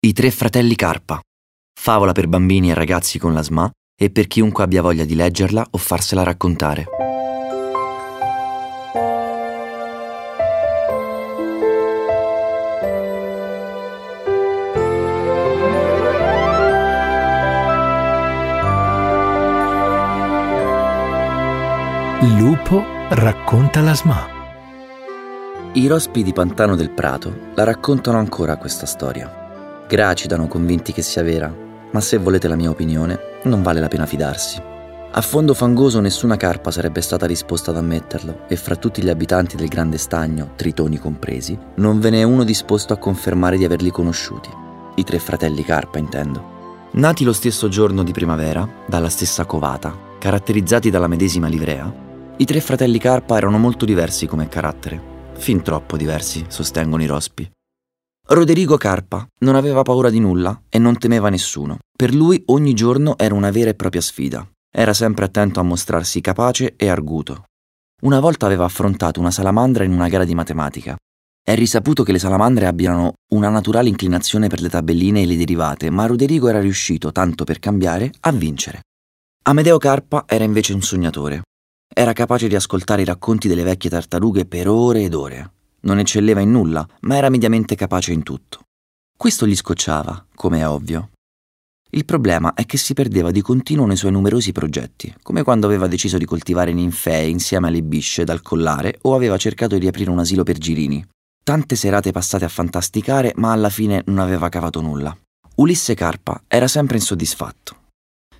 I 0.00 0.12
tre 0.12 0.30
fratelli 0.30 0.76
Carpa. 0.76 1.20
Favola 1.74 2.12
per 2.12 2.28
bambini 2.28 2.70
e 2.70 2.74
ragazzi 2.74 3.18
con 3.18 3.32
la 3.32 3.42
SMA 3.42 3.68
e 4.00 4.10
per 4.10 4.28
chiunque 4.28 4.62
abbia 4.62 4.80
voglia 4.80 5.04
di 5.04 5.16
leggerla 5.16 5.66
o 5.72 5.76
farsela 5.76 6.22
raccontare. 6.22 6.86
Lupo 22.36 22.84
racconta 23.08 23.80
la 23.80 23.94
SMA. 23.96 24.28
I 25.72 25.86
rospi 25.88 26.22
di 26.22 26.32
Pantano 26.32 26.76
del 26.76 26.90
Prato 26.90 27.50
la 27.56 27.64
raccontano 27.64 28.18
ancora 28.18 28.56
questa 28.58 28.86
storia. 28.86 29.37
Gracitano 29.88 30.48
convinti 30.48 30.92
che 30.92 31.00
sia 31.00 31.22
vera, 31.22 31.50
ma 31.90 32.00
se 32.00 32.18
volete 32.18 32.46
la 32.46 32.56
mia 32.56 32.68
opinione, 32.68 33.18
non 33.44 33.62
vale 33.62 33.80
la 33.80 33.88
pena 33.88 34.04
fidarsi. 34.04 34.60
A 35.10 35.20
fondo 35.22 35.54
fangoso 35.54 36.00
nessuna 36.00 36.36
carpa 36.36 36.70
sarebbe 36.70 37.00
stata 37.00 37.26
disposta 37.26 37.70
ad 37.70 37.78
ammetterlo 37.78 38.40
e 38.46 38.56
fra 38.56 38.76
tutti 38.76 39.02
gli 39.02 39.08
abitanti 39.08 39.56
del 39.56 39.68
grande 39.68 39.96
stagno, 39.96 40.50
tritoni 40.56 40.98
compresi, 40.98 41.58
non 41.76 42.00
ve 42.00 42.10
ne 42.10 42.20
è 42.20 42.22
uno 42.24 42.44
disposto 42.44 42.92
a 42.92 42.98
confermare 42.98 43.56
di 43.56 43.64
averli 43.64 43.90
conosciuti. 43.90 44.50
I 44.96 45.04
tre 45.04 45.18
fratelli 45.18 45.64
carpa, 45.64 45.96
intendo. 45.96 46.56
Nati 46.92 47.24
lo 47.24 47.32
stesso 47.32 47.68
giorno 47.68 48.02
di 48.02 48.12
primavera, 48.12 48.68
dalla 48.86 49.08
stessa 49.08 49.46
covata, 49.46 49.96
caratterizzati 50.18 50.90
dalla 50.90 51.08
medesima 51.08 51.48
livrea, 51.48 52.06
i 52.36 52.44
tre 52.44 52.60
fratelli 52.60 52.98
carpa 52.98 53.38
erano 53.38 53.56
molto 53.56 53.86
diversi 53.86 54.26
come 54.26 54.48
carattere, 54.48 55.00
fin 55.32 55.62
troppo 55.62 55.96
diversi, 55.96 56.44
sostengono 56.48 57.02
i 57.02 57.06
rospi. 57.06 57.50
Roderigo 58.30 58.76
Carpa 58.76 59.26
non 59.40 59.54
aveva 59.54 59.80
paura 59.80 60.10
di 60.10 60.20
nulla 60.20 60.64
e 60.68 60.78
non 60.78 60.98
temeva 60.98 61.30
nessuno. 61.30 61.78
Per 61.96 62.14
lui 62.14 62.42
ogni 62.48 62.74
giorno 62.74 63.16
era 63.16 63.34
una 63.34 63.50
vera 63.50 63.70
e 63.70 63.74
propria 63.74 64.02
sfida. 64.02 64.46
Era 64.70 64.92
sempre 64.92 65.24
attento 65.24 65.60
a 65.60 65.62
mostrarsi 65.62 66.20
capace 66.20 66.74
e 66.76 66.88
arguto. 66.88 67.44
Una 68.02 68.20
volta 68.20 68.44
aveva 68.44 68.66
affrontato 68.66 69.18
una 69.18 69.30
salamandra 69.30 69.84
in 69.84 69.92
una 69.92 70.08
gara 70.08 70.26
di 70.26 70.34
matematica. 70.34 70.94
È 71.42 71.54
risaputo 71.54 72.02
che 72.02 72.12
le 72.12 72.18
salamandre 72.18 72.66
abbiano 72.66 73.14
una 73.32 73.48
naturale 73.48 73.88
inclinazione 73.88 74.48
per 74.48 74.60
le 74.60 74.68
tabelline 74.68 75.22
e 75.22 75.26
le 75.26 75.36
derivate, 75.38 75.88
ma 75.88 76.04
Roderigo 76.04 76.48
era 76.48 76.60
riuscito, 76.60 77.10
tanto 77.12 77.44
per 77.44 77.58
cambiare, 77.58 78.12
a 78.20 78.32
vincere. 78.32 78.82
Amedeo 79.44 79.78
Carpa 79.78 80.24
era 80.28 80.44
invece 80.44 80.74
un 80.74 80.82
sognatore. 80.82 81.44
Era 81.90 82.12
capace 82.12 82.46
di 82.46 82.54
ascoltare 82.54 83.00
i 83.00 83.06
racconti 83.06 83.48
delle 83.48 83.62
vecchie 83.62 83.88
tartarughe 83.88 84.44
per 84.44 84.68
ore 84.68 85.04
ed 85.04 85.14
ore. 85.14 85.52
Non 85.88 86.00
eccelleva 86.00 86.40
in 86.40 86.50
nulla, 86.50 86.86
ma 87.00 87.16
era 87.16 87.30
mediamente 87.30 87.74
capace 87.74 88.12
in 88.12 88.22
tutto. 88.22 88.60
Questo 89.16 89.46
gli 89.46 89.56
scocciava, 89.56 90.26
come 90.34 90.58
è 90.58 90.68
ovvio. 90.68 91.12
Il 91.88 92.04
problema 92.04 92.52
è 92.52 92.66
che 92.66 92.76
si 92.76 92.92
perdeva 92.92 93.30
di 93.30 93.40
continuo 93.40 93.86
nei 93.86 93.96
suoi 93.96 94.12
numerosi 94.12 94.52
progetti, 94.52 95.14
come 95.22 95.42
quando 95.42 95.66
aveva 95.66 95.86
deciso 95.86 96.18
di 96.18 96.26
coltivare 96.26 96.74
ninfee 96.74 97.28
insieme 97.28 97.68
alle 97.68 97.82
bisce 97.82 98.24
dal 98.24 98.42
collare 98.42 98.98
o 99.02 99.14
aveva 99.14 99.38
cercato 99.38 99.78
di 99.78 99.86
aprire 99.86 100.10
un 100.10 100.18
asilo 100.18 100.42
per 100.42 100.58
girini. 100.58 101.02
Tante 101.42 101.74
serate 101.74 102.12
passate 102.12 102.44
a 102.44 102.48
fantasticare, 102.48 103.32
ma 103.36 103.52
alla 103.52 103.70
fine 103.70 104.02
non 104.08 104.18
aveva 104.18 104.50
cavato 104.50 104.82
nulla. 104.82 105.16
Ulisse 105.54 105.94
Carpa 105.94 106.42
era 106.46 106.68
sempre 106.68 106.98
insoddisfatto. 106.98 107.76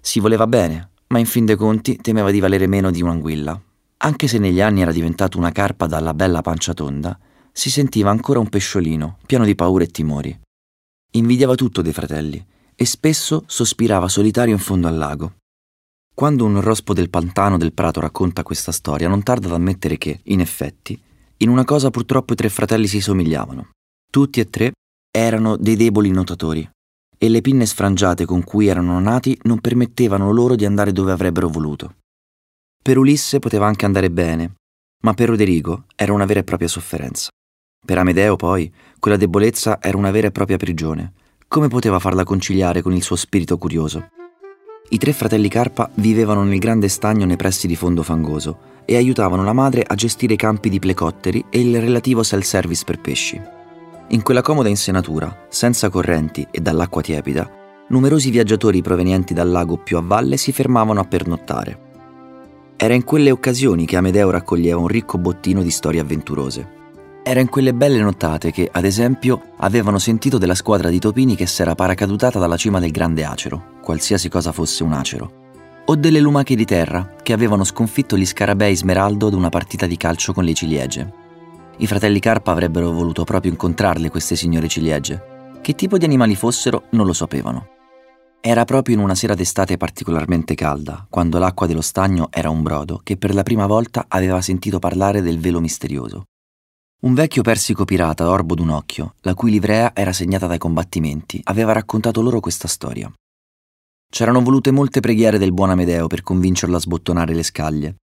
Si 0.02 0.20
voleva 0.20 0.46
bene, 0.46 0.91
ma 1.06 1.19
in 1.19 1.24
fin 1.24 1.46
dei 1.46 1.56
conti 1.56 1.96
temeva 1.96 2.30
di 2.30 2.41
valere 2.41 2.66
meno 2.66 2.91
di 2.91 3.00
un'anguilla. 3.00 3.58
Anche 4.00 4.28
se 4.28 4.38
negli 4.38 4.60
anni 4.60 4.82
era 4.82 4.92
diventato 4.92 5.38
una 5.38 5.50
carpa 5.50 5.86
dalla 5.86 6.12
bella 6.12 6.42
pancia 6.42 6.74
tonda, 6.74 7.19
si 7.58 7.70
sentiva 7.70 8.10
ancora 8.10 8.38
un 8.38 8.48
pesciolino, 8.48 9.18
pieno 9.26 9.44
di 9.44 9.56
paure 9.56 9.82
e 9.82 9.88
timori. 9.88 10.40
Invidiava 11.14 11.56
tutto 11.56 11.82
dei 11.82 11.92
fratelli 11.92 12.46
e 12.76 12.84
spesso 12.84 13.42
sospirava 13.48 14.08
solitario 14.08 14.54
in 14.54 14.60
fondo 14.60 14.86
al 14.86 14.96
lago. 14.96 15.38
Quando 16.14 16.44
un 16.44 16.60
rospo 16.60 16.94
del 16.94 17.10
pantano 17.10 17.58
del 17.58 17.72
prato 17.72 17.98
racconta 17.98 18.44
questa 18.44 18.70
storia, 18.70 19.08
non 19.08 19.24
tarda 19.24 19.48
ad 19.48 19.54
ammettere 19.54 19.98
che, 19.98 20.20
in 20.26 20.38
effetti, 20.38 21.02
in 21.38 21.48
una 21.48 21.64
cosa 21.64 21.91
purtroppo 21.91 22.34
i 22.34 22.36
tre 22.36 22.48
fratelli 22.48 22.86
si 22.86 23.00
somigliavano. 23.00 23.70
Tutti 24.08 24.38
e 24.38 24.48
tre 24.48 24.72
erano 25.10 25.56
dei 25.56 25.74
deboli 25.74 26.10
nuotatori 26.10 26.68
e 27.18 27.28
le 27.28 27.41
pinne 27.41 27.66
sfrangiate 27.66 28.24
con 28.24 28.44
cui 28.44 28.68
erano 28.68 29.00
nati 29.00 29.36
non 29.42 29.58
permettevano 29.58 30.30
loro 30.30 30.54
di 30.54 30.64
andare 30.64 30.92
dove 30.92 31.10
avrebbero 31.10 31.48
voluto. 31.48 31.97
Per 32.80 32.97
Ulisse 32.97 33.41
poteva 33.41 33.66
anche 33.66 33.84
andare 33.84 34.12
bene, 34.12 34.54
ma 35.02 35.12
per 35.12 35.28
Roderigo 35.28 35.86
era 35.97 36.12
una 36.12 36.24
vera 36.24 36.38
e 36.38 36.44
propria 36.44 36.68
sofferenza. 36.68 37.30
Per 37.89 37.97
Amedeo, 37.97 38.37
poi, 38.37 38.71
quella 38.99 39.16
debolezza 39.16 39.78
era 39.81 39.97
una 39.97 40.11
vera 40.11 40.27
e 40.27 40.31
propria 40.31 40.59
prigione. 40.59 41.12
Come 41.49 41.69
poteva 41.69 41.99
farla 41.99 42.22
conciliare 42.22 42.83
con 42.83 42.93
il 42.93 43.03
suo 43.03 43.16
spirito 43.16 43.56
curioso? 43.56 44.11
I 44.91 44.99
tre 44.99 45.15
fratelli 45.15 45.49
Carpa 45.49 45.89
vivevano 45.94 46.44
nel 46.44 46.59
grande 46.59 46.89
stagno 46.89 47.25
nei 47.25 47.37
pressi 47.37 47.66
di 47.66 47.77
fondo 47.77 48.03
fangoso 48.03 48.59
e 48.84 48.97
aiutavano 48.97 49.43
la 49.43 49.55
madre 49.55 49.83
a 49.87 49.94
gestire 49.94 50.34
i 50.34 50.37
campi 50.37 50.69
di 50.69 50.78
plecotteri 50.78 51.47
e 51.49 51.61
il 51.61 51.81
relativo 51.81 52.22
self-service 52.22 52.84
per 52.84 53.00
pesci. 53.00 53.41
In 54.09 54.22
quella 54.22 54.43
comoda 54.43 54.69
insenatura, 54.69 55.47
senza 55.49 55.89
correnti 55.89 56.47
e 56.50 56.60
dall'acqua 56.60 57.00
tiepida, 57.00 57.50
numerosi 57.89 58.31
viaggiatori 58.31 58.83
provenienti 58.83 59.33
dal 59.33 59.50
lago 59.50 59.78
più 59.78 59.97
a 59.97 60.03
valle 60.03 60.37
si 60.37 60.53
fermavano 60.53 61.00
a 61.00 61.05
pernottare. 61.05 61.87
Era 62.77 62.93
in 62.95 63.05
quelle 63.05 63.31
occasioni 63.31 63.87
che 63.87 63.97
Amedeo 63.97 64.31
raccoglieva 64.31 64.78
un 64.78 64.89
ricco 64.89 65.16
bottino 65.19 65.62
di 65.62 65.71
storie 65.71 66.00
avventurose. 66.00 66.77
Era 67.22 67.40
in 67.40 67.48
quelle 67.48 67.74
belle 67.74 68.00
nottate 68.00 68.50
che, 68.50 68.68
ad 68.72 68.84
esempio, 68.84 69.52
avevano 69.58 69.98
sentito 69.98 70.38
della 70.38 70.54
squadra 70.54 70.88
di 70.88 70.98
topini 70.98 71.36
che 71.36 71.46
s'era 71.46 71.74
paracadutata 71.74 72.38
dalla 72.38 72.56
cima 72.56 72.80
del 72.80 72.90
grande 72.90 73.24
acero, 73.24 73.76
qualsiasi 73.82 74.28
cosa 74.28 74.52
fosse 74.52 74.82
un 74.82 74.92
acero, 74.92 75.32
o 75.84 75.94
delle 75.94 76.20
lumache 76.20 76.54
di 76.54 76.64
terra 76.64 77.16
che 77.22 77.32
avevano 77.32 77.64
sconfitto 77.64 78.16
gli 78.16 78.24
scarabei 78.24 78.74
smeraldo 78.74 79.26
ad 79.26 79.34
una 79.34 79.50
partita 79.50 79.86
di 79.86 79.96
calcio 79.96 80.32
con 80.32 80.44
le 80.44 80.54
ciliegie. 80.54 81.12
I 81.78 81.86
fratelli 81.86 82.18
Carpa 82.18 82.50
avrebbero 82.50 82.90
voluto 82.90 83.24
proprio 83.24 83.52
incontrarle 83.52 84.10
queste 84.10 84.34
signore 84.34 84.68
ciliegie. 84.68 85.36
Che 85.60 85.74
tipo 85.74 85.98
di 85.98 86.04
animali 86.04 86.34
fossero 86.34 86.84
non 86.90 87.04
lo 87.04 87.12
sapevano. 87.12 87.68
Era 88.40 88.64
proprio 88.64 88.94
in 88.94 89.02
una 89.02 89.14
sera 89.14 89.34
d'estate 89.34 89.76
particolarmente 89.76 90.54
calda, 90.54 91.06
quando 91.10 91.38
l'acqua 91.38 91.66
dello 91.66 91.82
stagno 91.82 92.28
era 92.30 92.50
un 92.50 92.62
brodo, 92.62 93.00
che 93.02 93.16
per 93.16 93.34
la 93.34 93.42
prima 93.42 93.66
volta 93.66 94.06
aveva 94.08 94.40
sentito 94.40 94.78
parlare 94.78 95.20
del 95.22 95.38
velo 95.38 95.60
misterioso, 95.60 96.24
un 97.00 97.14
vecchio 97.14 97.42
persico 97.42 97.84
pirata 97.84 98.28
orbo 98.28 98.56
d'un 98.56 98.70
occhio, 98.70 99.14
la 99.20 99.34
cui 99.34 99.53
livrea 99.53 99.94
era 99.94 100.12
segnata 100.12 100.48
dai 100.48 100.59
combattimenti, 100.59 101.41
aveva 101.44 101.72
raccontato 101.72 102.20
loro 102.20 102.41
questa 102.41 102.66
storia. 102.66 103.12
C'erano 104.10 104.42
volute 104.42 104.72
molte 104.72 104.98
preghiere 104.98 105.38
del 105.38 105.53
buon 105.53 105.70
Amedeo 105.70 106.09
per 106.09 106.22
convincerlo 106.22 106.76
a 106.76 106.81
sbottonare 106.81 107.34
le 107.34 107.44
scaglie. 107.44 107.97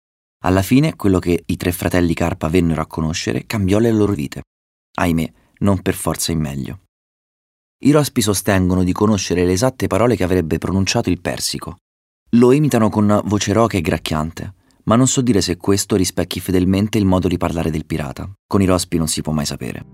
Alla 0.44 0.62
fine, 0.62 0.96
quello 0.96 1.20
che 1.20 1.44
i 1.46 1.58
tre 1.58 1.74
fratelli 1.74 2.14
Carpa 2.14 2.48
vennero 2.48 2.82
a 2.82 2.88
conoscere 2.88 3.46
cambiò 3.46 3.80
le 3.80 3.92
loro 3.92 4.14
vite. 4.14 4.44
Ahimè, 4.98 5.34
non 5.60 5.82
per 5.82 5.96
forza 5.96 6.32
in 6.32 6.40
meglio. 6.40 6.80
I 7.84 7.92
rospi 7.92 8.22
sostengono 8.22 8.84
di 8.84 8.94
conoscere 8.94 9.44
le 9.44 9.52
esatte 9.52 9.88
parole 9.88 10.16
che 10.16 10.24
avrebbe 10.24 10.58
pronunciato 10.58 11.10
il 11.10 11.20
persico. 11.20 11.78
Lo 12.32 12.54
imitano 12.54 12.90
con 12.90 13.22
voce 13.26 13.52
roca 13.52 13.78
e 13.78 13.82
gracchiante 13.82 14.54
ma 14.86 14.96
non 14.96 15.08
so 15.08 15.22
dire 15.22 15.42
se 15.42 15.58
questo 15.58 15.96
rispecchi 15.96 16.40
fedelmente 16.40 16.98
il 16.98 17.06
modo 17.06 17.28
di 17.28 17.38
parlare 17.38 17.72
del 17.72 17.86
pirata. 17.86 18.30
Con 18.48 18.62
i 18.62 18.66
rospi 18.66 18.98
non 18.98 19.08
si 19.08 19.22
può 19.22 19.34
mai 19.34 19.46
sapere. 19.46 19.86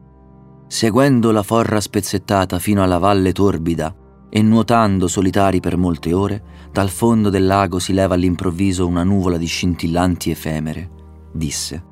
Seguendo 0.68 1.32
la 1.32 1.44
forra 1.44 1.82
spezzettata 1.82 2.60
fino 2.60 2.82
alla 2.84 2.98
valle 2.98 3.34
torbida 3.34 3.96
e 4.30 4.42
nuotando 4.42 5.08
solitari 5.08 5.60
per 5.60 5.76
molte 5.76 6.14
ore, 6.14 6.44
dal 6.72 6.90
fondo 6.90 7.30
del 7.30 7.46
lago 7.46 7.80
si 7.80 7.92
leva 7.92 8.14
all'improvviso 8.14 8.88
una 8.88 9.04
nuvola 9.04 9.38
di 9.38 9.46
scintillanti 9.46 10.32
efemere, 10.32 10.90
disse. 11.34 11.86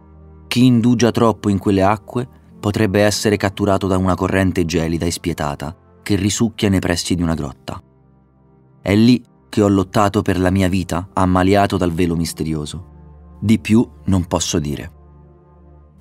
Chi 0.47 0.65
indugia 0.65 1.11
troppo 1.11 1.49
in 1.49 1.57
quelle 1.57 1.83
acque 1.83 2.27
potrebbe 2.59 3.01
essere 3.01 3.37
catturato 3.37 3.87
da 3.87 3.97
una 3.97 4.15
corrente 4.15 4.65
gelida 4.65 5.05
e 5.05 5.11
spietata 5.11 5.75
che 6.01 6.15
risucchia 6.15 6.69
nei 6.69 6.79
pressi 6.79 7.15
di 7.15 7.21
una 7.21 7.35
grotta. 7.35 7.81
È 8.81 8.95
lì 8.95 9.21
che 9.49 9.61
ho 9.61 9.67
lottato 9.67 10.21
per 10.21 10.39
la 10.39 10.51
mia 10.51 10.69
vita, 10.69 11.09
ammaliato 11.13 11.75
dal 11.75 11.91
velo 11.91 12.15
misterioso. 12.15 12.97
Di 13.41 13.57
più 13.59 13.87
non 14.05 14.25
posso 14.25 14.59
dire. 14.59 14.91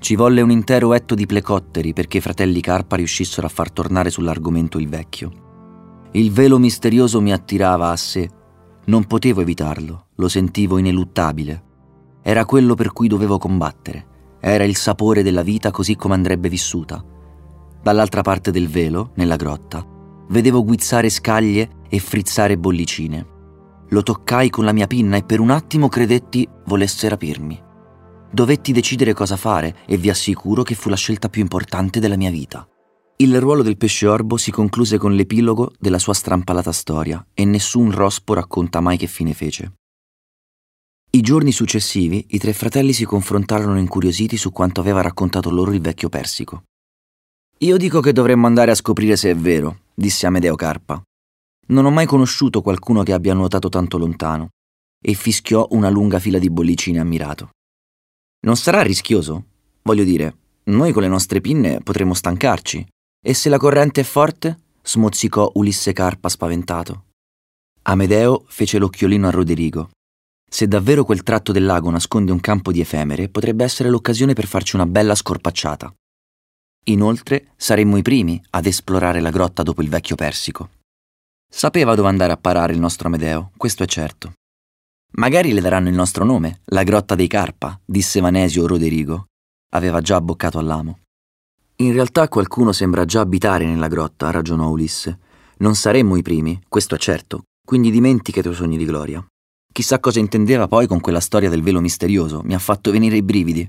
Ci 0.01 0.17
volle 0.17 0.41
un 0.41 0.51
intero 0.51 0.93
etto 0.93 1.15
di 1.15 1.25
plecotteri 1.25 1.93
perché 1.93 2.19
i 2.19 2.21
fratelli 2.21 2.61
Carpa 2.61 2.97
riuscissero 2.97 3.47
a 3.47 3.51
far 3.51 3.71
tornare 3.71 4.11
sull'argomento 4.11 4.79
il 4.79 4.89
vecchio. 4.89 5.31
Il 6.13 6.33
velo 6.33 6.59
misterioso 6.59 7.21
mi 7.21 7.33
attirava 7.33 7.91
a 7.91 7.97
sé. 7.97 8.29
Non 8.87 9.05
potevo 9.05 9.41
evitarlo, 9.41 10.07
lo 10.17 10.29
sentivo 10.29 10.79
ineluttabile. 10.79 11.63
Era 12.23 12.45
quello 12.45 12.75
per 12.75 12.93
cui 12.93 13.07
dovevo 13.07 13.39
combattere. 13.39 14.07
Era 14.41 14.65
il 14.65 14.77
sapore 14.77 15.23
della 15.23 15.43
vita 15.43 15.71
così 15.71 15.95
come 15.95 16.15
andrebbe 16.15 16.49
vissuta. 16.49 17.05
Dall'altra 17.81 18.23
parte 18.23 18.51
del 18.51 18.69
velo, 18.69 19.13
nella 19.15 19.37
grotta, 19.37 19.87
vedevo 20.29 20.65
guizzare 20.65 21.09
scaglie 21.09 21.71
e 21.89 21.99
frizzare 22.01 22.59
bollicine. 22.59 23.37
Lo 23.91 24.03
toccai 24.03 24.51
con 24.51 24.65
la 24.65 24.73
mia 24.73 24.87
pinna 24.87 25.17
e 25.17 25.23
per 25.23 25.41
un 25.41 25.51
attimo 25.51 25.89
credetti 25.89 26.47
volesse 26.67 27.09
rapirmi. 27.09 27.63
Dovetti 28.31 28.73
decidere 28.73 29.15
cosa 29.15 29.37
fare 29.37 29.77
e 29.87 29.97
vi 29.97 30.11
assicuro 30.11 30.63
che 30.63 30.75
fu 30.75 30.91
la 30.91 30.97
scelta 30.97 31.31
più 31.31 31.41
importante 31.41 31.99
della 31.99 32.17
mia 32.17 32.31
vita. 32.31 32.69
Il 33.17 33.41
ruolo 33.41 33.63
del 33.63 33.79
pesce 33.79 34.07
orbo 34.07 34.37
si 34.37 34.51
concluse 34.51 34.99
con 34.99 35.15
l'epilogo 35.15 35.73
della 35.79 35.99
sua 35.99 36.13
strampalata 36.13 36.71
storia 36.71 37.27
e 37.33 37.45
nessun 37.45 37.91
rospo 37.91 38.35
racconta 38.35 38.81
mai 38.81 38.99
che 38.99 39.07
fine 39.07 39.33
fece. 39.33 39.73
I 41.11 41.21
giorni 41.23 41.51
successivi 41.51 42.27
i 42.29 42.39
tre 42.39 42.53
fratelli 42.53 42.93
si 42.93 43.07
confrontarono 43.07 43.79
incuriositi 43.79 44.37
su 44.37 44.53
quanto 44.53 44.81
aveva 44.81 45.01
raccontato 45.01 45.51
loro 45.51 45.73
il 45.73 45.81
vecchio 45.81 46.11
Persico. 46.11 46.65
Io 47.61 47.77
dico 47.79 48.01
che 48.01 48.13
dovremmo 48.13 48.47
andare 48.47 48.71
a 48.71 48.75
scoprire 48.77 49.17
se 49.17 49.31
è 49.31 49.35
vero, 49.35 49.79
disse 49.95 50.27
Amedeo 50.27 50.55
Carpa. 50.55 51.03
Non 51.69 51.85
ho 51.85 51.91
mai 51.91 52.07
conosciuto 52.07 52.63
qualcuno 52.63 53.03
che 53.03 53.13
abbia 53.13 53.35
nuotato 53.35 53.69
tanto 53.69 53.99
lontano, 53.99 54.49
e 55.01 55.13
fischiò 55.15 55.67
una 55.71 55.91
lunga 55.91 56.19
fila 56.19 56.39
di 56.39 56.51
bollicine 56.51 56.99
ammirato. 56.99 57.51
Non 58.41 58.57
sarà 58.57 58.83
rischioso? 58.83 59.45
Voglio 59.83 60.05
dire, 60.05 60.37
noi 60.65 60.93
con 60.93 61.03
le 61.03 61.09
nostre 61.09 61.41
pinne 61.41 61.81
potremmo 61.81 62.15
stancarci, 62.15 62.87
e 63.23 63.35
se 63.35 63.49
la 63.49 63.59
corrente 63.59 64.01
è 64.01 64.05
forte? 64.05 64.61
smozzicò 64.83 65.51
Ulisse 65.55 65.93
Carpa 65.93 66.29
spaventato. 66.29 67.05
Amedeo 67.83 68.45
fece 68.49 68.79
l'occhiolino 68.79 69.29
a 69.29 69.31
Roderigo. 69.31 69.91
Se 70.51 70.67
davvero 70.67 71.05
quel 71.05 71.23
tratto 71.23 71.53
del 71.53 71.67
lago 71.67 71.91
nasconde 71.91 72.33
un 72.33 72.41
campo 72.41 72.73
di 72.73 72.81
effemere, 72.81 73.29
potrebbe 73.29 73.65
essere 73.65 73.91
l'occasione 73.91 74.33
per 74.33 74.47
farci 74.47 74.77
una 74.77 74.87
bella 74.87 75.15
scorpacciata. 75.15 75.93
Inoltre, 76.85 77.53
saremmo 77.57 77.99
i 77.99 78.03
primi 78.03 78.43
ad 78.51 78.65
esplorare 78.65 79.21
la 79.21 79.31
grotta 79.31 79.63
dopo 79.63 79.83
il 79.83 79.91
vecchio 79.91 80.17
Persico. 80.17 80.71
Sapeva 81.51 81.95
dove 81.95 82.09
andare 82.09 82.33
a 82.33 82.37
parare 82.37 82.73
il 82.73 82.79
nostro 82.79 83.09
Amedeo, 83.09 83.53
questo 83.57 83.83
è 83.83 83.87
certo. 83.87 84.33
Magari 85.13 85.53
le 85.53 85.61
daranno 85.61 85.89
il 85.89 85.95
nostro 85.95 86.25
nome, 86.25 86.61
la 86.67 86.83
grotta 86.83 87.15
dei 87.15 87.27
Carpa, 87.27 87.81
disse 87.85 88.21
Vanesio 88.21 88.67
Roderigo. 88.67 89.27
Aveva 89.71 90.01
già 90.01 90.17
abboccato 90.17 90.59
all'amo. 90.59 91.01
In 91.77 91.93
realtà 91.93 92.29
qualcuno 92.29 92.73
sembra 92.73 93.05
già 93.05 93.21
abitare 93.21 93.65
nella 93.65 93.89
grotta, 93.89 94.31
ragionò 94.31 94.69
Ulisse. 94.69 95.19
Non 95.59 95.75
saremmo 95.75 96.17
i 96.17 96.23
primi, 96.23 96.61
questo 96.69 96.95
è 96.95 96.99
certo, 96.99 97.45
quindi 97.67 97.91
dimentica 97.91 98.41
i 98.41 98.43
tuoi 98.43 98.55
sogni 98.55 98.77
di 98.77 98.85
gloria. 98.85 99.25
Chissà 99.73 99.99
cosa 100.01 100.19
intendeva 100.19 100.69
poi 100.69 100.87
con 100.87 101.01
quella 101.01 101.21
storia 101.21 101.49
del 101.49 101.63
velo 101.63 101.81
misterioso, 101.81 102.43
mi 102.45 102.55
ha 102.55 102.59
fatto 102.59 102.91
venire 102.91 103.17
i 103.17 103.23
brividi. 103.23 103.69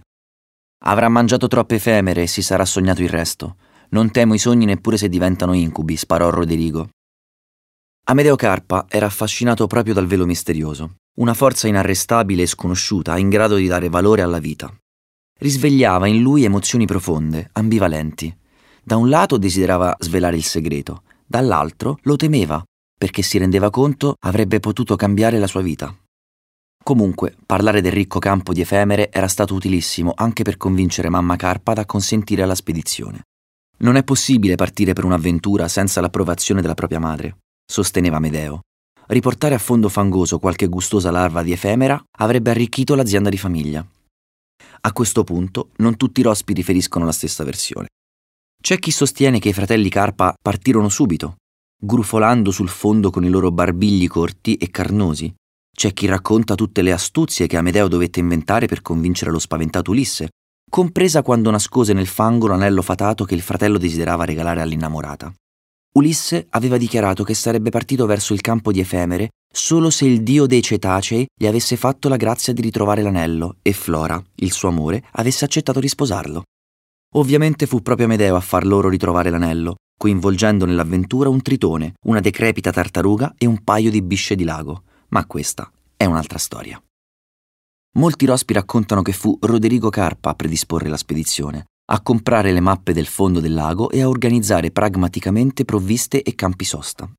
Avrà 0.86 1.10
mangiato 1.10 1.48
troppe 1.48 1.76
effemere 1.76 2.24
e 2.24 2.28
si 2.28 2.42
sarà 2.42 2.66
sognato 2.66 3.02
il 3.02 3.10
resto. 3.10 3.58
Non 3.90 4.12
temo 4.12 4.34
i 4.34 4.40
sogni 4.40 4.66
neppure 4.66 4.98
se 4.98 5.10
diventano 5.10 5.54
incubi, 5.54 5.96
sparò 5.96 6.30
Roderigo. 6.30 6.90
Amedeo 8.10 8.36
Carpa 8.36 8.86
era 8.90 9.06
affascinato 9.06 9.68
proprio 9.68 9.94
dal 9.94 10.08
velo 10.08 10.26
misterioso, 10.26 10.96
una 11.20 11.34
forza 11.34 11.68
inarrestabile 11.68 12.44
e 12.44 12.48
sconosciuta 12.48 13.18
in 13.18 13.30
grado 13.30 13.56
di 13.56 13.68
dare 13.68 13.90
valore 13.90 14.22
alla 14.22 14.40
vita 14.40 14.74
risvegliava 15.40 16.08
in 16.08 16.22
lui 16.22 16.44
emozioni 16.44 16.86
profonde, 16.86 17.50
ambivalenti. 17.54 18.36
Da 18.84 18.98
un 18.98 19.10
lato 19.10 19.38
desiderava 19.38 19.96
svelare 20.00 20.36
il 20.36 20.44
segreto, 20.44 21.04
dall'altro 21.26 22.00
lo 22.04 22.16
temeva, 22.16 22.64
perché 22.98 23.22
si 23.22 23.38
rendeva 23.38 23.70
conto 23.70 24.16
avrebbe 24.20 24.60
potuto 24.60 24.96
cambiare 24.96 25.40
la 25.40 25.48
sua 25.48 25.62
vita. 25.62 25.96
Comunque, 26.82 27.36
parlare 27.46 27.82
del 27.82 27.92
ricco 27.92 28.20
campo 28.20 28.54
di 28.54 28.62
effemere 28.62 29.12
era 29.12 29.28
stato 29.28 29.54
utilissimo 29.54 30.14
anche 30.16 30.44
per 30.44 30.58
convincere 30.58 31.10
mamma 31.10 31.36
Carpa 31.36 31.72
ad 31.72 31.78
acconsentire 31.80 32.42
alla 32.42 32.56
spedizione. 32.56 33.24
Non 33.80 33.96
è 33.96 34.04
possibile 34.04 34.56
partire 34.56 34.94
per 34.94 35.06
un'avventura 35.06 35.68
senza 35.68 36.02
l'approvazione 36.02 36.62
della 36.62 36.74
propria 36.74 37.00
madre, 37.00 37.38
sosteneva 37.70 38.20
Medeo. 38.20 38.62
Riportare 39.08 39.54
a 39.54 39.60
fondo 39.60 39.90
fangoso 39.90 40.40
qualche 40.40 40.68
gustosa 40.68 41.12
larva 41.12 41.44
di 41.44 41.52
effemera 41.52 42.02
avrebbe 42.18 42.50
arricchito 42.50 42.96
l'azienda 42.96 43.30
di 43.30 43.38
famiglia. 43.38 43.86
A 44.82 44.92
questo 44.92 45.24
punto 45.24 45.70
non 45.78 45.96
tutti 45.96 46.22
i 46.22 46.24
rospi 46.24 46.54
riferiscono 46.54 47.06
la 47.06 47.12
stessa 47.12 47.44
versione. 47.44 47.88
C'è 48.62 48.80
chi 48.80 48.92
sostiene 48.92 49.40
che 49.40 49.50
i 49.50 49.54
fratelli 49.54 49.90
Carpa 49.90 50.34
partirono 50.42 50.90
subito, 50.90 51.36
grufolando 51.82 52.52
sul 52.52 52.70
fondo 52.70 53.10
con 53.12 53.24
i 53.24 53.30
loro 53.30 53.52
barbigli 53.52 54.08
corti 54.08 54.56
e 54.56 54.70
carnosi. 54.70 55.34
C'è 55.76 55.94
chi 55.94 56.08
racconta 56.08 56.56
tutte 56.56 56.82
le 56.82 56.92
astuzie 56.92 57.48
che 57.48 57.56
Amedeo 57.56 57.88
dovette 57.88 58.20
inventare 58.20 58.66
per 58.66 58.82
convincere 58.82 59.32
lo 59.32 59.40
spaventato 59.40 59.92
Ulisse, 59.92 60.30
compresa 60.70 61.22
quando 61.22 61.52
nascose 61.52 61.94
nel 61.94 62.08
fango 62.08 62.48
l'anello 62.48 62.82
fatato 62.82 63.26
che 63.26 63.36
il 63.36 63.42
fratello 63.42 63.78
desiderava 63.78 64.26
regalare 64.26 64.62
all'innamorata. 64.62 65.34
Ulisse 66.00 66.48
aveva 66.52 66.78
dichiarato 66.78 67.26
che 67.26 67.34
sarebbe 67.34 67.72
partito 67.72 68.06
verso 68.06 68.34
il 68.34 68.40
campo 68.40 68.72
di 68.72 68.80
effemere 68.80 69.32
solo 69.52 69.90
se 69.90 70.06
il 70.06 70.24
dio 70.24 70.46
dei 70.46 70.62
cetacei 70.62 71.28
gli 71.38 71.46
avesse 71.46 71.76
fatto 71.76 72.08
la 72.08 72.16
grazia 72.16 72.54
di 72.54 72.62
ritrovare 72.62 73.02
l'anello 73.02 73.58
e 73.62 73.74
Flora, 73.74 74.24
il 74.36 74.54
suo 74.54 74.70
amore, 74.70 75.04
avesse 75.14 75.44
accettato 75.44 75.82
di 75.82 75.90
sposarlo. 75.90 76.44
Ovviamente 77.16 77.66
fu 77.66 77.82
proprio 77.82 78.06
Amedeo 78.06 78.38
a 78.38 78.40
far 78.40 78.66
loro 78.66 78.88
ritrovare 78.88 79.30
l'anello, 79.30 79.76
coinvolgendo 79.98 80.66
nell'avventura 80.66 81.28
un 81.28 81.42
tritone, 81.42 81.96
una 82.06 82.22
decrepita 82.22 82.72
tartaruga 82.72 83.34
e 83.38 83.46
un 83.46 83.62
paio 83.64 83.92
di 83.92 84.02
bisce 84.02 84.36
di 84.36 84.46
lago, 84.46 84.84
ma 85.10 85.26
questa 85.26 85.70
è 85.98 86.06
un'altra 86.06 86.38
storia. 86.38 86.82
Molti 87.98 88.26
rospi 88.26 88.54
raccontano 88.54 89.02
che 89.02 89.12
fu 89.12 89.38
Roderigo 89.42 89.90
Carpa 89.90 90.30
a 90.30 90.36
predisporre 90.36 90.88
la 90.88 90.98
spedizione, 90.98 91.66
a 91.92 92.02
comprare 92.02 92.52
le 92.52 92.60
mappe 92.60 92.94
del 92.94 93.08
fondo 93.08 93.40
del 93.40 93.54
lago 93.54 93.90
e 93.90 94.02
a 94.02 94.08
organizzare 94.08 94.72
pragmaticamente 94.72 95.66
provviste 95.66 96.22
e 96.22 96.36
campi 96.36 96.64
sosta. 96.64 97.10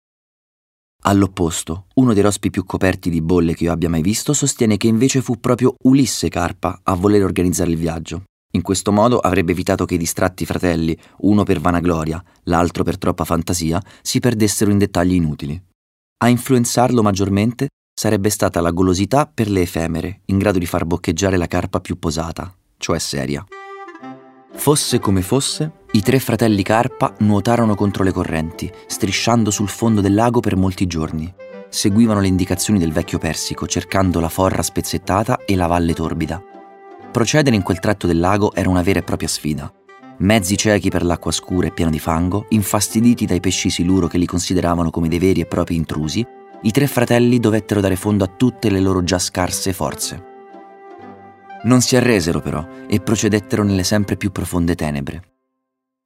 All'opposto, 1.02 1.86
uno 1.94 2.12
dei 2.12 2.22
rospi 2.22 2.50
più 2.50 2.64
coperti 2.64 3.10
di 3.10 3.20
bolle 3.20 3.54
che 3.54 3.64
io 3.64 3.72
abbia 3.72 3.88
mai 3.88 4.02
visto 4.02 4.32
sostiene 4.32 4.76
che 4.76 4.86
invece 4.86 5.22
fu 5.22 5.40
proprio 5.40 5.74
Ulisse 5.84 6.28
Carpa 6.28 6.80
a 6.82 6.94
voler 6.94 7.24
organizzare 7.24 7.70
il 7.70 7.78
viaggio. 7.78 8.24
In 8.52 8.62
questo 8.62 8.92
modo 8.92 9.18
avrebbe 9.18 9.52
evitato 9.52 9.84
che 9.84 9.94
i 9.94 9.98
distratti 9.98 10.44
fratelli, 10.44 10.96
uno 11.18 11.42
per 11.42 11.60
vanagloria, 11.60 12.22
l'altro 12.44 12.84
per 12.84 12.98
troppa 12.98 13.24
fantasia, 13.24 13.82
si 14.02 14.20
perdessero 14.20 14.70
in 14.70 14.78
dettagli 14.78 15.14
inutili. 15.14 15.60
A 16.18 16.28
influenzarlo 16.28 17.02
maggiormente 17.02 17.68
sarebbe 17.92 18.28
stata 18.28 18.60
la 18.60 18.70
golosità 18.70 19.26
per 19.26 19.48
le 19.48 19.62
effemere, 19.62 20.20
in 20.26 20.38
grado 20.38 20.58
di 20.58 20.66
far 20.66 20.84
boccheggiare 20.84 21.36
la 21.36 21.46
carpa 21.46 21.80
più 21.80 21.98
posata, 21.98 22.54
cioè 22.76 22.98
seria. 22.98 23.44
Fosse 24.60 24.98
come 24.98 25.22
fosse, 25.22 25.72
i 25.92 26.02
tre 26.02 26.18
fratelli 26.18 26.62
Carpa 26.62 27.14
nuotarono 27.20 27.74
contro 27.74 28.04
le 28.04 28.12
correnti, 28.12 28.70
strisciando 28.86 29.50
sul 29.50 29.70
fondo 29.70 30.02
del 30.02 30.12
lago 30.12 30.40
per 30.40 30.54
molti 30.54 30.86
giorni. 30.86 31.32
Seguivano 31.70 32.20
le 32.20 32.26
indicazioni 32.26 32.78
del 32.78 32.92
vecchio 32.92 33.16
Persico, 33.16 33.66
cercando 33.66 34.20
la 34.20 34.28
forra 34.28 34.60
spezzettata 34.60 35.46
e 35.46 35.56
la 35.56 35.66
valle 35.66 35.94
torbida. 35.94 36.42
Procedere 37.10 37.56
in 37.56 37.62
quel 37.62 37.78
tratto 37.78 38.06
del 38.06 38.20
lago 38.20 38.52
era 38.52 38.68
una 38.68 38.82
vera 38.82 38.98
e 38.98 39.02
propria 39.02 39.28
sfida. 39.28 39.72
Mezzi 40.18 40.58
ciechi 40.58 40.90
per 40.90 41.04
l'acqua 41.04 41.32
scura 41.32 41.68
e 41.68 41.72
piena 41.72 41.90
di 41.90 41.98
fango, 41.98 42.44
infastiditi 42.50 43.24
dai 43.24 43.40
pesci 43.40 43.70
siluro 43.70 44.08
che 44.08 44.18
li 44.18 44.26
consideravano 44.26 44.90
come 44.90 45.08
dei 45.08 45.18
veri 45.18 45.40
e 45.40 45.46
propri 45.46 45.76
intrusi, 45.76 46.22
i 46.60 46.70
tre 46.70 46.86
fratelli 46.86 47.40
dovettero 47.40 47.80
dare 47.80 47.96
fondo 47.96 48.24
a 48.24 48.30
tutte 48.36 48.68
le 48.68 48.80
loro 48.80 49.02
già 49.04 49.18
scarse 49.18 49.72
forze. 49.72 50.29
Non 51.62 51.82
si 51.82 51.94
arresero 51.94 52.40
però 52.40 52.66
e 52.88 53.00
procedettero 53.00 53.62
nelle 53.62 53.84
sempre 53.84 54.16
più 54.16 54.32
profonde 54.32 54.74
tenebre. 54.74 55.24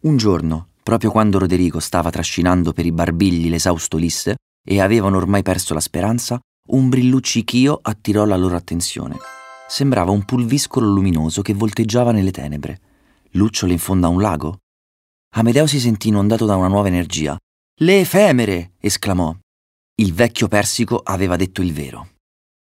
Un 0.02 0.16
giorno, 0.16 0.70
proprio 0.82 1.11
quando 1.12 1.38
Roderigo 1.38 1.78
stava 1.78 2.11
trascinando 2.11 2.73
per 2.73 2.87
i 2.87 2.92
barbigli 2.92 3.49
l'esausto 3.49 3.96
Ulisse 3.96 4.37
e 4.66 4.80
avevano 4.80 5.16
ormai 5.16 5.42
perso 5.42 5.73
la 5.73 5.80
speranza, 5.80 6.40
un 6.70 6.88
brilluccichio 6.88 7.78
attirò 7.80 8.25
la 8.25 8.37
loro 8.37 8.56
attenzione. 8.56 9.16
Sembrava 9.68 10.11
un 10.11 10.25
pulviscolo 10.25 10.88
luminoso 10.88 11.40
che 11.40 11.54
volteggiava 11.54 12.11
nelle 12.11 12.32
tenebre. 12.32 12.80
Lucciole 13.32 13.73
in 13.73 13.78
fondo 13.78 14.06
a 14.06 14.11
un 14.11 14.20
lago? 14.20 14.58
Amedeo 15.37 15.66
si 15.66 15.78
sentì 15.78 16.08
inondato 16.08 16.46
da 16.46 16.56
una 16.56 16.68
nuova 16.68 16.88
energia. 16.88 17.38
Le 17.80 18.00
efemere! 18.00 18.73
esclamò. 18.80 19.34
Il 19.96 20.12
vecchio 20.12 20.49
Persico 20.49 21.00
aveva 21.02 21.37
detto 21.37 21.62
il 21.62 21.73
vero. 21.73 22.08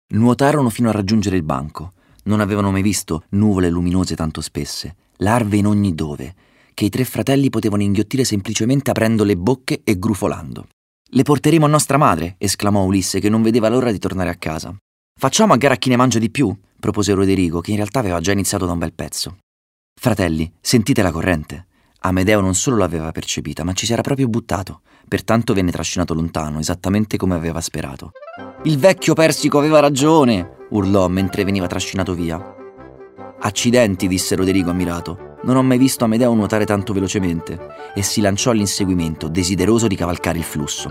Nuotarono 0.08 0.68
fino 0.68 0.90
a 0.90 0.92
raggiungere 0.92 1.36
il 1.36 1.42
banco. 1.42 1.93
Non 2.24 2.40
avevano 2.40 2.70
mai 2.70 2.82
visto 2.82 3.24
nuvole 3.30 3.68
luminose 3.68 4.16
tanto 4.16 4.40
spesse, 4.40 4.96
larve 5.18 5.56
in 5.56 5.66
ogni 5.66 5.94
dove, 5.94 6.34
che 6.74 6.84
i 6.86 6.90
tre 6.90 7.04
fratelli 7.04 7.50
potevano 7.50 7.82
inghiottire 7.82 8.24
semplicemente 8.24 8.90
aprendo 8.90 9.24
le 9.24 9.36
bocche 9.36 9.82
e 9.84 9.98
grufolando. 9.98 10.66
Le 11.10 11.22
porteremo 11.22 11.66
a 11.66 11.68
nostra 11.68 11.96
madre, 11.96 12.34
esclamò 12.38 12.82
Ulisse, 12.82 13.20
che 13.20 13.28
non 13.28 13.42
vedeva 13.42 13.68
l'ora 13.68 13.92
di 13.92 13.98
tornare 13.98 14.30
a 14.30 14.34
casa. 14.34 14.74
Facciamo 15.16 15.52
a 15.52 15.56
gara 15.56 15.76
chi 15.76 15.88
ne 15.90 15.96
mangia 15.96 16.18
di 16.18 16.30
più, 16.30 16.52
propose 16.80 17.14
Roderigo, 17.14 17.60
che 17.60 17.70
in 17.70 17.76
realtà 17.76 18.00
aveva 18.00 18.20
già 18.20 18.32
iniziato 18.32 18.66
da 18.66 18.72
un 18.72 18.78
bel 18.78 18.92
pezzo. 18.92 19.36
Fratelli, 19.94 20.52
sentite 20.60 21.02
la 21.02 21.12
corrente. 21.12 21.66
Amedeo 22.00 22.40
non 22.40 22.54
solo 22.54 22.76
l'aveva 22.76 23.12
percepita, 23.12 23.64
ma 23.64 23.72
ci 23.72 23.86
si 23.86 23.92
era 23.92 24.02
proprio 24.02 24.28
buttato, 24.28 24.80
pertanto 25.06 25.54
venne 25.54 25.70
trascinato 25.70 26.12
lontano, 26.14 26.58
esattamente 26.58 27.16
come 27.16 27.34
aveva 27.34 27.60
sperato. 27.60 28.12
Il 28.64 28.78
vecchio 28.78 29.14
Persico 29.14 29.58
aveva 29.58 29.80
ragione, 29.80 30.63
urlò 30.74 31.08
mentre 31.08 31.44
veniva 31.44 31.66
trascinato 31.66 32.14
via. 32.14 32.54
Accidenti, 33.40 34.06
disse 34.06 34.36
Roderigo 34.36 34.70
ammirato. 34.70 35.32
Non 35.42 35.56
ho 35.56 35.62
mai 35.62 35.78
visto 35.78 36.04
Amedeo 36.04 36.32
nuotare 36.34 36.64
tanto 36.64 36.92
velocemente 36.92 37.58
e 37.94 38.02
si 38.02 38.20
lanciò 38.20 38.50
all'inseguimento, 38.50 39.28
desideroso 39.28 39.86
di 39.86 39.96
cavalcare 39.96 40.38
il 40.38 40.44
flusso. 40.44 40.88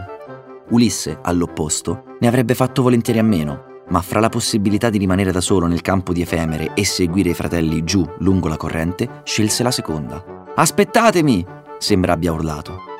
Ulisse, 0.69 1.17
all'opposto, 1.21 2.03
ne 2.19 2.27
avrebbe 2.27 2.53
fatto 2.53 2.81
volentieri 2.81 3.19
a 3.19 3.23
meno, 3.23 3.81
ma 3.89 4.01
fra 4.01 4.19
la 4.19 4.29
possibilità 4.29 4.89
di 4.89 4.97
rimanere 4.97 5.31
da 5.31 5.41
solo 5.41 5.65
nel 5.67 5.81
campo 5.81 6.13
di 6.13 6.21
effemere 6.21 6.71
e 6.75 6.85
seguire 6.85 7.31
i 7.31 7.35
fratelli 7.35 7.83
giù 7.83 8.07
lungo 8.19 8.47
la 8.47 8.57
corrente, 8.57 9.21
scelse 9.23 9.63
la 9.63 9.71
seconda. 9.71 10.23
Aspettatemi! 10.55 11.45
sembra 11.79 12.13
abbia 12.13 12.31
urlato. 12.31 12.91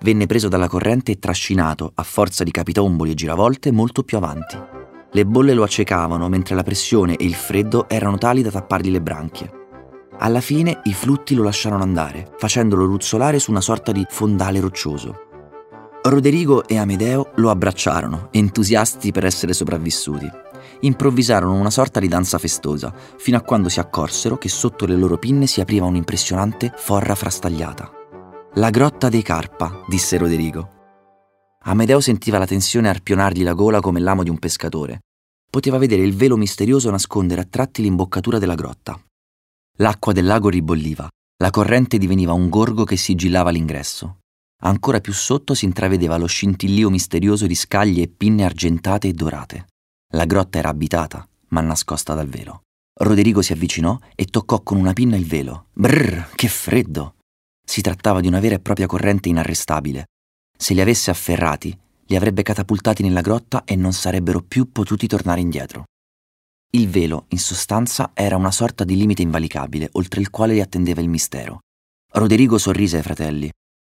Venne 0.00 0.26
preso 0.26 0.48
dalla 0.48 0.68
corrente 0.68 1.12
e 1.12 1.18
trascinato, 1.18 1.92
a 1.94 2.02
forza 2.02 2.42
di 2.42 2.50
capitomboli 2.50 3.12
e 3.12 3.14
giravolte, 3.14 3.70
molto 3.70 4.02
più 4.02 4.16
avanti. 4.16 4.83
Le 5.16 5.24
bolle 5.24 5.54
lo 5.54 5.62
accecavano, 5.62 6.28
mentre 6.28 6.56
la 6.56 6.64
pressione 6.64 7.14
e 7.14 7.24
il 7.24 7.34
freddo 7.34 7.88
erano 7.88 8.18
tali 8.18 8.42
da 8.42 8.50
tappargli 8.50 8.90
le 8.90 9.00
branchie. 9.00 9.48
Alla 10.18 10.40
fine 10.40 10.80
i 10.84 10.92
flutti 10.92 11.36
lo 11.36 11.44
lasciarono 11.44 11.84
andare, 11.84 12.32
facendolo 12.36 12.84
ruzzolare 12.84 13.38
su 13.38 13.52
una 13.52 13.60
sorta 13.60 13.92
di 13.92 14.04
fondale 14.08 14.58
roccioso. 14.58 15.14
Roderigo 16.02 16.66
e 16.66 16.78
Amedeo 16.78 17.30
lo 17.36 17.50
abbracciarono, 17.50 18.28
entusiasti 18.32 19.12
per 19.12 19.24
essere 19.24 19.52
sopravvissuti. 19.52 20.28
Improvvisarono 20.80 21.54
una 21.54 21.70
sorta 21.70 22.00
di 22.00 22.08
danza 22.08 22.38
festosa, 22.38 22.92
fino 23.16 23.36
a 23.36 23.42
quando 23.42 23.68
si 23.68 23.78
accorsero 23.78 24.36
che 24.36 24.48
sotto 24.48 24.84
le 24.84 24.96
loro 24.96 25.16
pinne 25.16 25.46
si 25.46 25.60
apriva 25.60 25.86
un'impressionante 25.86 26.72
forra 26.74 27.14
frastagliata. 27.14 27.88
La 28.54 28.70
grotta 28.70 29.08
dei 29.08 29.22
Carpa, 29.22 29.82
disse 29.86 30.18
Roderigo. 30.18 30.73
Amedeo 31.66 32.00
sentiva 32.00 32.36
la 32.38 32.46
tensione 32.46 32.90
arpionargli 32.90 33.42
la 33.42 33.54
gola 33.54 33.80
come 33.80 33.98
l'amo 33.98 34.22
di 34.22 34.28
un 34.28 34.38
pescatore. 34.38 35.00
Poteva 35.50 35.78
vedere 35.78 36.02
il 36.02 36.14
velo 36.14 36.36
misterioso 36.36 36.90
nascondere 36.90 37.40
a 37.40 37.46
tratti 37.48 37.80
l'imboccatura 37.80 38.38
della 38.38 38.54
grotta. 38.54 39.00
L'acqua 39.78 40.12
del 40.12 40.26
lago 40.26 40.50
ribolliva, 40.50 41.08
la 41.38 41.50
corrente 41.50 41.96
diveniva 41.96 42.34
un 42.34 42.50
gorgo 42.50 42.84
che 42.84 42.96
sigillava 42.96 43.50
l'ingresso. 43.50 44.18
Ancora 44.62 45.00
più 45.00 45.14
sotto 45.14 45.54
si 45.54 45.64
intravedeva 45.64 46.18
lo 46.18 46.26
scintillio 46.26 46.90
misterioso 46.90 47.46
di 47.46 47.54
scaglie 47.54 48.02
e 48.02 48.08
pinne 48.08 48.44
argentate 48.44 49.08
e 49.08 49.12
dorate. 49.12 49.66
La 50.12 50.26
grotta 50.26 50.58
era 50.58 50.68
abitata, 50.68 51.26
ma 51.48 51.60
nascosta 51.60 52.14
dal 52.14 52.28
velo. 52.28 52.62
Roderigo 53.00 53.40
si 53.40 53.52
avvicinò 53.52 53.98
e 54.14 54.26
toccò 54.26 54.60
con 54.62 54.76
una 54.76 54.92
pinna 54.92 55.16
il 55.16 55.26
velo. 55.26 55.66
Brrr, 55.72 56.34
che 56.34 56.48
freddo! 56.48 57.14
Si 57.64 57.80
trattava 57.80 58.20
di 58.20 58.28
una 58.28 58.40
vera 58.40 58.56
e 58.56 58.60
propria 58.60 58.86
corrente 58.86 59.30
inarrestabile. 59.30 60.06
Se 60.56 60.74
li 60.74 60.80
avesse 60.80 61.10
afferrati, 61.10 61.76
li 62.06 62.16
avrebbe 62.16 62.42
catapultati 62.42 63.02
nella 63.02 63.20
grotta 63.20 63.64
e 63.64 63.76
non 63.76 63.92
sarebbero 63.92 64.42
più 64.42 64.70
potuti 64.70 65.06
tornare 65.06 65.40
indietro. 65.40 65.84
Il 66.74 66.88
velo, 66.88 67.26
in 67.28 67.38
sostanza, 67.38 68.10
era 68.14 68.36
una 68.36 68.50
sorta 68.50 68.84
di 68.84 68.96
limite 68.96 69.22
invalicabile, 69.22 69.88
oltre 69.92 70.20
il 70.20 70.30
quale 70.30 70.54
li 70.54 70.60
attendeva 70.60 71.00
il 71.00 71.08
mistero. 71.08 71.60
Roderigo 72.12 72.58
sorrise 72.58 72.96
ai 72.96 73.02
fratelli. 73.02 73.50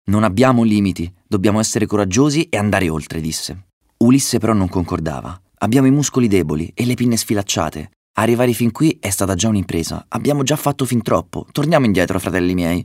Non 0.08 0.24
abbiamo 0.24 0.62
limiti, 0.62 1.12
dobbiamo 1.26 1.58
essere 1.58 1.86
coraggiosi 1.86 2.48
e 2.48 2.56
andare 2.58 2.88
oltre, 2.88 3.20
disse. 3.20 3.68
Ulisse 3.98 4.38
però 4.38 4.52
non 4.52 4.68
concordava. 4.68 5.40
Abbiamo 5.58 5.86
i 5.86 5.90
muscoli 5.90 6.28
deboli 6.28 6.70
e 6.74 6.84
le 6.84 6.94
pinne 6.94 7.16
sfilacciate. 7.16 7.90
Arrivare 8.18 8.52
fin 8.52 8.72
qui 8.72 8.98
è 9.00 9.10
stata 9.10 9.34
già 9.34 9.48
un'impresa. 9.48 10.06
Abbiamo 10.08 10.42
già 10.42 10.56
fatto 10.56 10.84
fin 10.84 11.02
troppo. 11.02 11.46
Torniamo 11.50 11.86
indietro, 11.86 12.18
fratelli 12.18 12.54
miei. 12.54 12.84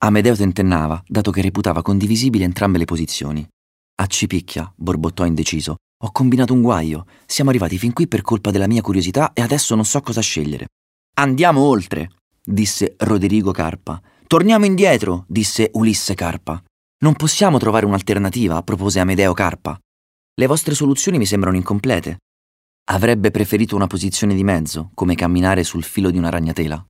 Amedeo 0.00 0.36
tentennava, 0.36 1.02
dato 1.06 1.32
che 1.32 1.42
reputava 1.42 1.82
condivisibili 1.82 2.44
entrambe 2.44 2.78
le 2.78 2.84
posizioni. 2.84 3.46
Accipicchia, 3.96 4.72
borbottò 4.76 5.26
indeciso. 5.26 5.76
Ho 6.04 6.12
combinato 6.12 6.52
un 6.52 6.62
guaio. 6.62 7.04
Siamo 7.26 7.50
arrivati 7.50 7.78
fin 7.78 7.92
qui 7.92 8.06
per 8.06 8.22
colpa 8.22 8.52
della 8.52 8.68
mia 8.68 8.80
curiosità 8.80 9.32
e 9.32 9.42
adesso 9.42 9.74
non 9.74 9.84
so 9.84 10.00
cosa 10.00 10.20
scegliere. 10.20 10.68
Andiamo 11.14 11.62
oltre, 11.62 12.10
disse 12.40 12.94
Roderigo 12.98 13.50
Carpa. 13.50 14.00
Torniamo 14.28 14.66
indietro, 14.66 15.24
disse 15.26 15.70
Ulisse 15.72 16.14
Carpa. 16.14 16.62
Non 17.00 17.14
possiamo 17.14 17.58
trovare 17.58 17.86
un'alternativa, 17.86 18.62
propose 18.62 19.00
Amedeo 19.00 19.32
Carpa. 19.32 19.76
Le 20.34 20.46
vostre 20.46 20.74
soluzioni 20.74 21.18
mi 21.18 21.26
sembrano 21.26 21.56
incomplete. 21.56 22.18
Avrebbe 22.90 23.32
preferito 23.32 23.74
una 23.74 23.88
posizione 23.88 24.36
di 24.36 24.44
mezzo, 24.44 24.90
come 24.94 25.16
camminare 25.16 25.64
sul 25.64 25.82
filo 25.82 26.12
di 26.12 26.18
una 26.18 26.30
ragnatela. 26.30 26.86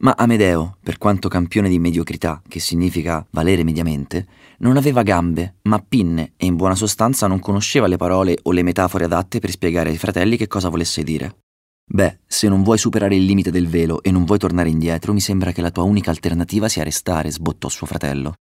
Ma 0.00 0.14
Amedeo, 0.16 0.76
per 0.80 0.96
quanto 0.96 1.28
campione 1.28 1.68
di 1.68 1.80
mediocrità, 1.80 2.40
che 2.46 2.60
significa 2.60 3.26
valere 3.30 3.64
mediamente, 3.64 4.26
non 4.58 4.76
aveva 4.76 5.02
gambe, 5.02 5.56
ma 5.62 5.80
pinne 5.80 6.34
e 6.36 6.46
in 6.46 6.54
buona 6.54 6.76
sostanza 6.76 7.26
non 7.26 7.40
conosceva 7.40 7.88
le 7.88 7.96
parole 7.96 8.38
o 8.42 8.52
le 8.52 8.62
metafore 8.62 9.06
adatte 9.06 9.40
per 9.40 9.50
spiegare 9.50 9.90
ai 9.90 9.98
fratelli 9.98 10.36
che 10.36 10.46
cosa 10.46 10.68
volesse 10.68 11.02
dire. 11.02 11.38
Beh, 11.84 12.20
se 12.26 12.48
non 12.48 12.62
vuoi 12.62 12.78
superare 12.78 13.16
il 13.16 13.24
limite 13.24 13.50
del 13.50 13.66
velo 13.66 14.00
e 14.02 14.12
non 14.12 14.24
vuoi 14.24 14.38
tornare 14.38 14.68
indietro, 14.68 15.12
mi 15.12 15.20
sembra 15.20 15.50
che 15.50 15.62
la 15.62 15.72
tua 15.72 15.82
unica 15.82 16.10
alternativa 16.10 16.68
sia 16.68 16.84
restare, 16.84 17.32
sbottò 17.32 17.68
suo 17.68 17.86
fratello. 17.86 18.34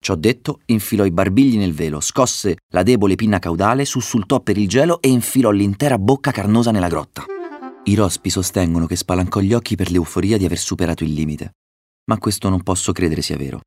Ciò 0.00 0.16
detto, 0.16 0.62
infilò 0.66 1.04
i 1.04 1.12
barbigli 1.12 1.58
nel 1.58 1.74
velo, 1.74 2.00
scosse 2.00 2.56
la 2.72 2.82
debole 2.82 3.14
pinna 3.14 3.38
caudale, 3.38 3.84
sussultò 3.84 4.40
per 4.40 4.58
il 4.58 4.68
gelo 4.68 5.00
e 5.00 5.10
infilò 5.10 5.50
l'intera 5.50 5.96
bocca 5.96 6.32
carnosa 6.32 6.72
nella 6.72 6.88
grotta. 6.88 7.24
I 7.86 7.94
rospi 7.96 8.30
sostengono 8.30 8.86
che 8.86 8.96
spalancò 8.96 9.40
gli 9.40 9.52
occhi 9.52 9.76
per 9.76 9.90
l'euforia 9.90 10.38
di 10.38 10.46
aver 10.46 10.56
superato 10.56 11.04
il 11.04 11.12
limite. 11.12 11.56
Ma 12.06 12.16
questo 12.16 12.48
non 12.48 12.62
posso 12.62 12.92
credere 12.92 13.20
sia 13.20 13.36
vero. 13.36 13.60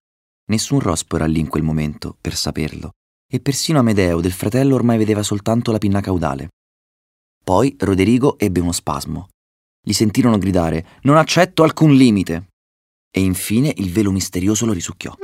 Nessun 0.50 0.80
rospo 0.80 1.18
era 1.18 1.28
lì 1.28 1.40
in 1.40 1.48
quel 1.48 1.62
momento, 1.62 2.18
per 2.20 2.36
saperlo, 2.36 2.94
e 3.32 3.40
persino 3.40 3.78
Amedeo 3.78 4.20
del 4.20 4.32
fratello 4.32 4.74
ormai 4.74 4.98
vedeva 4.98 5.22
soltanto 5.22 5.72
la 5.72 5.78
pinna 5.78 6.02
caudale. 6.02 6.50
Poi 7.44 7.76
Roderigo 7.78 8.40
ebbe 8.40 8.60
uno 8.60 8.72
spasmo. 8.72 9.28
Gli 9.80 9.94
sentirono 9.94 10.40
gridare 10.40 11.00
Non 11.04 11.18
accetto 11.18 11.62
alcun 11.62 11.94
limite. 11.94 12.48
E 13.12 13.22
infine 13.22 13.72
il 13.78 13.92
velo 13.92 14.12
misterioso 14.12 14.66
lo 14.66 14.74
risucchiò. 14.74 15.16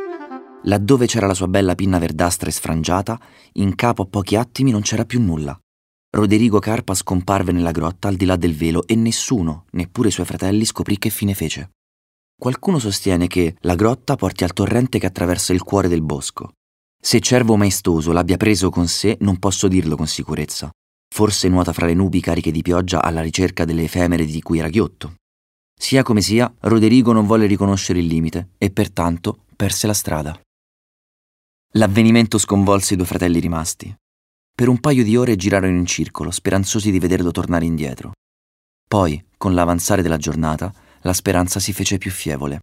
Laddove 0.66 1.08
c'era 1.08 1.26
la 1.26 1.34
sua 1.34 1.48
bella 1.48 1.74
pinna 1.74 1.98
verdastra 1.98 2.48
e 2.48 2.52
sfrangiata, 2.52 3.20
in 3.54 3.74
capo 3.74 4.04
a 4.04 4.06
pochi 4.06 4.36
attimi 4.36 4.70
non 4.70 4.82
c'era 4.82 5.04
più 5.04 5.20
nulla. 5.20 5.58
Roderigo 6.16 6.60
Carpa 6.60 6.94
scomparve 6.94 7.52
nella 7.52 7.72
grotta 7.72 8.08
al 8.08 8.16
di 8.16 8.26
là 8.26 8.36
del 8.36 8.56
velo 8.56 8.86
e 8.86 8.94
nessuno, 8.94 9.66
neppure 9.72 10.10
i 10.10 10.12
suoi 10.12 10.28
fratelli, 10.28 10.64
scoprì 10.64 11.00
che 11.00 11.10
fine 11.10 11.34
fece. 11.34 11.72
Qualcuno 12.40 12.78
sostiene 12.78 13.26
che 13.26 13.56
la 13.62 13.74
grotta 13.74 14.16
porti 14.16 14.44
al 14.44 14.54
torrente 14.54 15.00
che 15.00 15.08
attraversa 15.08 15.54
il 15.54 15.64
cuore 15.64 15.88
del 15.88 16.04
bosco. 16.04 16.52
Se 17.02 17.20
Cervo 17.20 17.56
Maestoso 17.56 18.12
l'abbia 18.12 18.38
preso 18.38 18.70
con 18.70 18.88
sé, 18.88 19.18
non 19.22 19.40
posso 19.40 19.68
dirlo 19.68 19.96
con 19.96 20.06
sicurezza. 20.06 20.70
Forse 21.12 21.48
nuota 21.48 21.74
fra 21.74 21.88
le 21.88 21.96
nubi 21.96 22.22
cariche 22.22 22.52
di 22.52 22.62
pioggia 22.62 23.02
alla 23.02 23.22
ricerca 23.22 23.66
delle 23.66 23.84
effemere 23.84 24.26
di 24.26 24.42
cui 24.44 24.60
era 24.60 24.70
ghiotto. 24.70 25.16
Sia 25.76 26.04
come 26.04 26.22
sia, 26.22 26.54
Roderigo 26.60 27.12
non 27.12 27.26
volle 27.26 27.48
riconoscere 27.48 27.98
il 27.98 28.06
limite 28.06 28.50
e 28.60 28.70
pertanto 28.70 29.46
perse 29.56 29.88
la 29.88 29.94
strada. 29.94 30.40
L'avvenimento 31.72 32.38
sconvolse 32.38 32.94
i 32.94 32.98
due 32.98 33.08
fratelli 33.08 33.40
rimasti. 33.40 33.96
Per 34.56 34.68
un 34.68 34.80
paio 34.80 35.04
di 35.04 35.16
ore 35.16 35.36
girarono 35.36 35.78
in 35.78 35.86
circolo, 35.86 36.32
speranzosi 36.32 36.92
di 36.92 37.00
vederlo 37.00 37.32
tornare 37.32 37.66
indietro. 37.66 38.12
Poi, 38.88 39.24
con 39.38 39.54
l'avanzare 39.54 40.02
della 40.02 40.18
giornata, 40.18 40.74
la 41.02 41.14
speranza 41.14 41.60
si 41.60 41.74
fece 41.74 41.98
più 41.98 42.12
fievole. 42.12 42.60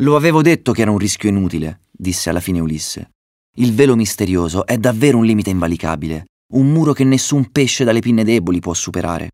Lo 0.00 0.16
avevo 0.16 0.42
detto 0.42 0.72
che 0.72 0.82
era 0.82 0.90
un 0.90 0.98
rischio 0.98 1.28
inutile, 1.28 1.82
disse 1.90 2.30
alla 2.30 2.40
fine 2.40 2.60
Ulisse. 2.60 3.10
Il 3.56 3.74
velo 3.74 3.94
misterioso 3.94 4.66
è 4.66 4.78
davvero 4.78 5.18
un 5.18 5.24
limite 5.24 5.50
invalicabile 5.50 6.24
un 6.52 6.70
muro 6.70 6.92
che 6.92 7.04
nessun 7.04 7.50
pesce 7.50 7.84
dalle 7.84 8.00
pinne 8.00 8.24
deboli 8.24 8.60
può 8.60 8.74
superare. 8.74 9.30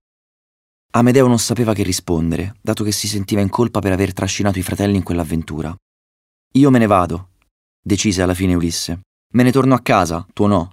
Amedeo 0.90 1.26
non 1.26 1.38
sapeva 1.38 1.74
che 1.74 1.82
rispondere, 1.82 2.56
dato 2.60 2.84
che 2.84 2.92
si 2.92 3.08
sentiva 3.08 3.40
in 3.40 3.48
colpa 3.48 3.80
per 3.80 3.92
aver 3.92 4.12
trascinato 4.12 4.58
i 4.58 4.62
fratelli 4.62 4.96
in 4.96 5.02
quell'avventura. 5.02 5.74
Io 6.54 6.70
me 6.70 6.78
ne 6.78 6.86
vado, 6.86 7.30
decise 7.82 8.22
alla 8.22 8.34
fine 8.34 8.54
Ulisse. 8.54 9.00
Me 9.34 9.42
ne 9.42 9.52
torno 9.52 9.74
a 9.74 9.80
casa, 9.80 10.26
tuonò, 10.32 10.66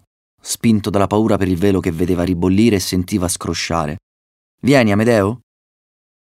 spinto 0.48 0.92
dalla 0.92 1.08
paura 1.08 1.38
per 1.38 1.48
il 1.48 1.58
velo 1.58 1.80
che 1.80 1.92
vedeva 1.92 2.24
ribollire 2.24 2.76
e 2.76 2.80
sentiva 2.80 3.28
scrosciare. 3.28 3.98
Vieni, 4.62 4.92
Amedeo? 4.92 5.40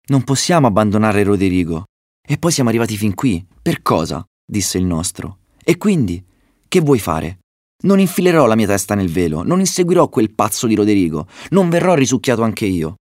Non 0.10 0.24
possiamo 0.24 0.68
abbandonare 0.68 1.24
Roderigo. 1.24 1.86
E 2.22 2.38
poi 2.38 2.52
siamo 2.52 2.70
arrivati 2.70 2.96
fin 2.98 3.16
qui. 3.16 3.44
Per 3.62 3.82
cosa? 3.82 4.24
disse 4.46 4.78
il 4.78 4.86
nostro. 4.86 5.40
E 5.64 5.78
quindi? 5.78 6.24
Che 6.68 6.80
vuoi 6.82 7.00
fare? 7.00 7.40
Non 7.84 8.00
infilerò 8.00 8.46
la 8.46 8.54
mia 8.54 8.68
testa 8.68 8.94
nel 8.94 9.10
velo, 9.10 9.42
non 9.42 9.60
inseguirò 9.60 10.08
quel 10.08 10.32
pazzo 10.36 10.68
di 10.68 10.76
Roderigo, 10.76 11.28
non 11.50 11.70
verrò 11.70 11.96
risucchiato 11.96 12.44
anche 12.44 12.66
io. 12.66 12.98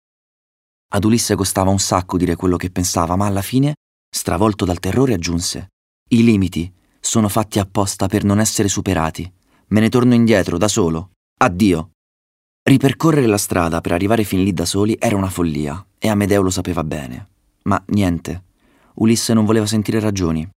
Ad 0.93 1.05
Ulisse 1.05 1.35
costava 1.35 1.71
un 1.71 1.79
sacco 1.79 2.19
dire 2.19 2.37
quello 2.37 2.59
che 2.59 2.71
pensava, 2.71 3.17
ma 3.17 3.25
alla 3.25 3.41
fine, 3.41 3.77
stravolto 4.11 4.67
dal 4.67 4.81
terrore, 4.81 5.15
aggiunse: 5.15 5.69
I 6.11 6.23
limiti 6.23 6.71
sono 7.01 7.31
fatti 7.31 7.59
apposta 7.59 8.07
per 8.07 8.23
non 8.25 8.39
essere 8.39 8.69
superati. 8.69 9.33
Me 9.69 9.81
ne 9.81 9.89
torno 9.89 10.15
indietro, 10.15 10.59
da 10.59 10.69
solo. 10.69 11.11
Addio. 11.39 11.91
Ripercorrere 12.63 13.27
la 13.27 13.39
strada 13.39 13.81
per 13.81 13.93
arrivare 13.93 14.23
fin 14.23 14.43
lì 14.43 14.53
da 14.53 14.65
soli 14.65 14.97
era 14.99 15.17
una 15.17 15.29
follia, 15.29 15.85
e 15.99 16.09
Amedeo 16.09 16.43
lo 16.43 16.51
sapeva 16.51 16.85
bene. 16.85 17.29
Ma 17.63 17.83
niente. 17.89 18.45
Ulisse 18.95 19.35
non 19.35 19.45
voleva 19.45 19.67
sentire 19.67 19.99
ragioni. 19.99 20.49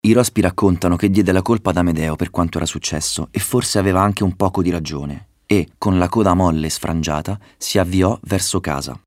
I 0.00 0.12
rospi 0.12 0.40
raccontano 0.40 0.96
che 0.96 1.10
diede 1.10 1.32
la 1.32 1.42
colpa 1.42 1.70
ad 1.70 1.76
Amedeo 1.76 2.16
per 2.16 2.30
quanto 2.30 2.58
era 2.58 2.66
successo 2.66 3.28
e 3.30 3.38
forse 3.38 3.78
aveva 3.78 4.02
anche 4.02 4.22
un 4.22 4.34
poco 4.36 4.62
di 4.62 4.70
ragione 4.70 5.28
e, 5.46 5.70
con 5.78 5.98
la 5.98 6.08
coda 6.08 6.34
molle 6.34 6.66
e 6.66 6.70
sfrangiata, 6.70 7.38
si 7.56 7.78
avviò 7.78 8.18
verso 8.24 8.60
casa. 8.60 9.00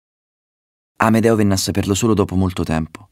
Amedeo 1.00 1.36
venne 1.36 1.54
a 1.54 1.58
saperlo 1.58 1.94
solo 1.94 2.14
dopo 2.14 2.36
molto 2.36 2.64
tempo, 2.64 3.10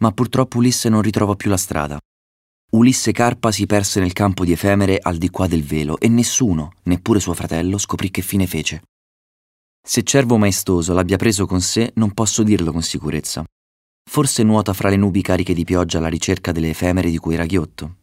ma 0.00 0.12
purtroppo 0.12 0.58
Ulisse 0.58 0.88
non 0.88 1.00
ritrovò 1.00 1.34
più 1.36 1.48
la 1.48 1.56
strada. 1.56 1.98
Ulisse 2.74 3.12
Carpa 3.12 3.52
si 3.52 3.66
perse 3.66 4.00
nel 4.00 4.12
campo 4.12 4.44
di 4.44 4.52
efemere 4.52 4.98
al 5.00 5.18
di 5.18 5.28
qua 5.30 5.46
del 5.46 5.62
velo 5.62 5.98
e 5.98 6.08
nessuno, 6.08 6.72
neppure 6.84 7.20
suo 7.20 7.34
fratello, 7.34 7.76
scoprì 7.78 8.10
che 8.10 8.22
fine 8.22 8.46
fece. 8.46 8.82
Se 9.84 10.02
Cervo 10.02 10.38
Maestoso 10.38 10.94
l'abbia 10.94 11.18
preso 11.18 11.46
con 11.46 11.60
sé, 11.60 11.92
non 11.96 12.12
posso 12.12 12.42
dirlo 12.42 12.72
con 12.72 12.82
sicurezza, 12.82 13.44
Forse 14.10 14.42
nuota 14.42 14.72
fra 14.72 14.88
le 14.88 14.96
nubi 14.96 15.22
cariche 15.22 15.54
di 15.54 15.64
pioggia 15.64 15.98
alla 15.98 16.08
ricerca 16.08 16.52
delle 16.52 16.70
efemere 16.70 17.08
di 17.08 17.18
cui 17.18 17.34
era 17.34 17.46
ghiotto. 17.46 17.96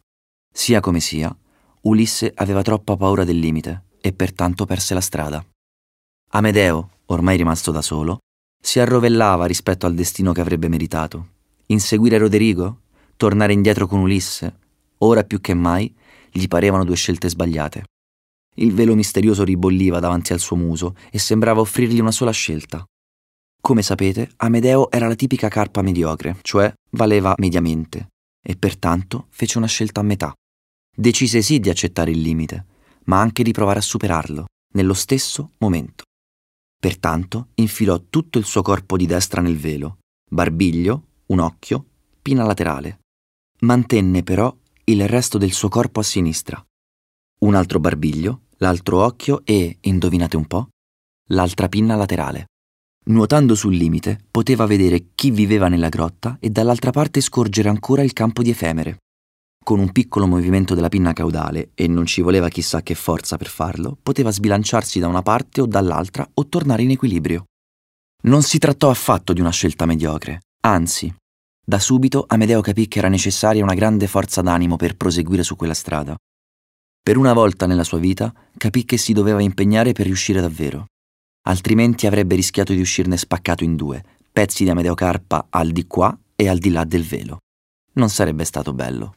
Sia 0.52 0.80
come 0.80 0.98
sia, 0.98 1.34
Ulisse 1.82 2.32
aveva 2.34 2.62
troppa 2.62 2.96
paura 2.96 3.24
del 3.24 3.38
limite 3.38 3.84
e 4.00 4.12
pertanto 4.12 4.64
perse 4.64 4.94
la 4.94 5.00
strada. 5.00 5.44
Amedeo, 6.32 6.90
ormai 7.06 7.36
rimasto 7.36 7.70
da 7.70 7.82
solo, 7.82 8.18
si 8.60 8.80
arrovellava 8.80 9.46
rispetto 9.46 9.86
al 9.86 9.94
destino 9.94 10.32
che 10.32 10.40
avrebbe 10.40 10.68
meritato. 10.68 11.28
Inseguire 11.66 12.18
Roderigo? 12.18 12.80
Tornare 13.16 13.52
indietro 13.52 13.86
con 13.86 14.00
Ulisse? 14.00 14.58
Ora 15.02 15.24
più 15.24 15.40
che 15.40 15.54
mai 15.54 15.94
gli 16.30 16.46
parevano 16.46 16.84
due 16.84 16.96
scelte 16.96 17.28
sbagliate. 17.28 17.84
Il 18.56 18.72
velo 18.72 18.94
misterioso 18.94 19.44
ribolliva 19.44 20.00
davanti 20.00 20.32
al 20.32 20.40
suo 20.40 20.56
muso 20.56 20.96
e 21.10 21.18
sembrava 21.18 21.60
offrirgli 21.60 22.00
una 22.00 22.10
sola 22.10 22.30
scelta. 22.30 22.84
Come 23.60 23.82
sapete, 23.82 24.30
Amedeo 24.36 24.90
era 24.90 25.06
la 25.06 25.14
tipica 25.14 25.48
carpa 25.48 25.82
mediocre, 25.82 26.38
cioè 26.42 26.72
valeva 26.90 27.34
mediamente, 27.38 28.08
e 28.42 28.56
pertanto 28.56 29.26
fece 29.30 29.58
una 29.58 29.66
scelta 29.66 30.00
a 30.00 30.04
metà. 30.04 30.34
Decise 30.94 31.42
sì 31.42 31.60
di 31.60 31.70
accettare 31.70 32.10
il 32.10 32.20
limite, 32.20 32.66
ma 33.04 33.20
anche 33.20 33.42
di 33.42 33.52
provare 33.52 33.78
a 33.78 33.82
superarlo, 33.82 34.46
nello 34.74 34.94
stesso 34.94 35.52
momento. 35.58 36.04
Pertanto 36.78 37.48
infilò 37.54 38.02
tutto 38.08 38.38
il 38.38 38.44
suo 38.44 38.62
corpo 38.62 38.96
di 38.96 39.06
destra 39.06 39.40
nel 39.40 39.58
velo, 39.58 39.98
barbiglio, 40.28 41.04
un 41.26 41.38
occhio, 41.38 41.84
pinna 42.22 42.44
laterale. 42.44 43.00
Mantenne 43.60 44.22
però 44.22 44.54
il 44.90 45.08
resto 45.08 45.38
del 45.38 45.52
suo 45.52 45.68
corpo 45.68 46.00
a 46.00 46.02
sinistra. 46.02 46.62
Un 47.40 47.54
altro 47.54 47.78
barbiglio, 47.80 48.42
l'altro 48.58 49.04
occhio 49.04 49.42
e, 49.44 49.78
indovinate 49.80 50.36
un 50.36 50.46
po', 50.46 50.68
l'altra 51.28 51.68
pinna 51.68 51.94
laterale. 51.94 52.46
Nuotando 53.06 53.54
sul 53.54 53.74
limite, 53.74 54.20
poteva 54.30 54.66
vedere 54.66 55.12
chi 55.14 55.30
viveva 55.30 55.68
nella 55.68 55.88
grotta 55.88 56.36
e 56.40 56.50
dall'altra 56.50 56.90
parte 56.90 57.20
scorgere 57.20 57.68
ancora 57.68 58.02
il 58.02 58.12
campo 58.12 58.42
di 58.42 58.50
efemere. 58.50 58.98
Con 59.62 59.78
un 59.78 59.92
piccolo 59.92 60.26
movimento 60.26 60.74
della 60.74 60.88
pinna 60.88 61.12
caudale, 61.12 61.70
e 61.74 61.86
non 61.86 62.06
ci 62.06 62.20
voleva 62.20 62.48
chissà 62.48 62.82
che 62.82 62.94
forza 62.94 63.36
per 63.36 63.48
farlo, 63.48 63.96
poteva 64.02 64.30
sbilanciarsi 64.30 64.98
da 64.98 65.06
una 65.06 65.22
parte 65.22 65.60
o 65.60 65.66
dall'altra 65.66 66.28
o 66.34 66.46
tornare 66.46 66.82
in 66.82 66.90
equilibrio. 66.90 67.44
Non 68.22 68.42
si 68.42 68.58
trattò 68.58 68.90
affatto 68.90 69.32
di 69.32 69.40
una 69.40 69.50
scelta 69.50 69.86
mediocre, 69.86 70.40
anzi, 70.62 71.14
da 71.70 71.78
subito 71.78 72.24
Amedeo 72.26 72.60
capì 72.62 72.88
che 72.88 72.98
era 72.98 73.06
necessaria 73.06 73.62
una 73.62 73.74
grande 73.74 74.08
forza 74.08 74.42
d'animo 74.42 74.74
per 74.74 74.96
proseguire 74.96 75.44
su 75.44 75.54
quella 75.54 75.72
strada. 75.72 76.16
Per 77.00 77.16
una 77.16 77.32
volta 77.32 77.66
nella 77.66 77.84
sua 77.84 77.98
vita 77.98 78.34
capì 78.56 78.84
che 78.84 78.96
si 78.96 79.12
doveva 79.12 79.40
impegnare 79.40 79.92
per 79.92 80.06
riuscire 80.06 80.40
davvero. 80.40 80.86
Altrimenti 81.42 82.08
avrebbe 82.08 82.34
rischiato 82.34 82.72
di 82.72 82.80
uscirne 82.80 83.16
spaccato 83.16 83.62
in 83.62 83.76
due, 83.76 84.02
pezzi 84.32 84.64
di 84.64 84.70
Amedeo 84.70 84.94
Carpa 84.94 85.46
al 85.48 85.70
di 85.70 85.86
qua 85.86 86.18
e 86.34 86.48
al 86.48 86.58
di 86.58 86.70
là 86.70 86.82
del 86.82 87.04
velo. 87.04 87.38
Non 87.92 88.08
sarebbe 88.08 88.44
stato 88.44 88.72
bello. 88.72 89.14